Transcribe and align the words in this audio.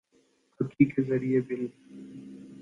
پھکی 0.59 0.85
کے 0.91 1.01
زریعے 1.09 1.39
بل 1.47 1.61